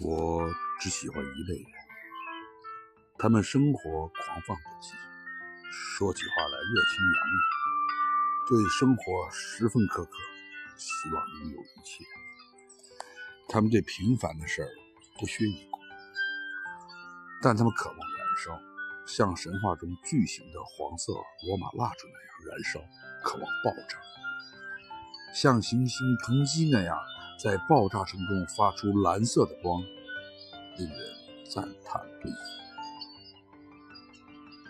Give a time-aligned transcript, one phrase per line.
[0.00, 0.48] 我
[0.78, 1.66] 只喜欢一类人，
[3.18, 4.94] 他们生活狂放不羁，
[5.72, 7.36] 说起话来热情洋溢，
[8.48, 10.10] 对生活十分苛刻，
[10.76, 12.04] 希望拥有一切。
[13.48, 14.68] 他们对平凡的事儿
[15.18, 15.78] 不屑一顾，
[17.42, 18.60] 但他们渴望燃烧，
[19.04, 22.78] 像神话中巨型的黄色罗马蜡烛那样燃烧，
[23.24, 23.98] 渴望爆炸，
[25.34, 26.96] 像行星硼基那样。
[27.38, 29.80] 在爆炸声中发出蓝色的光，
[30.76, 30.98] 令人
[31.48, 32.57] 赞叹不已。